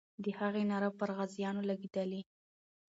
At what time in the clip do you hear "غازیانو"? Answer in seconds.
1.17-1.61